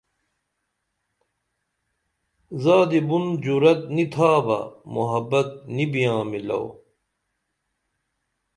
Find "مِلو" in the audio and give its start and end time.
6.29-6.63